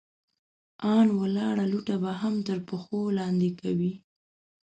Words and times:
ان 0.95 1.07
ولاړه 1.21 1.65
لوټه 1.71 1.95
به 2.03 2.11
هم 2.21 2.35
تر 2.47 2.57
پښو 2.67 3.01
لاندې 3.17 3.49
کوئ! 3.59 3.91